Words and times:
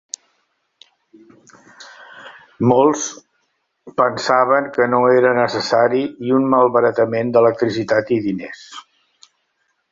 Molts 2.71 3.03
pensaven 4.01 4.71
que 4.79 4.89
no 4.95 5.03
era 5.19 5.35
necessari 5.43 6.03
i 6.31 6.35
un 6.41 6.51
malbaratament 6.57 7.33
d'electricitat 7.37 8.15
i 8.19 8.23
diners. 8.29 8.67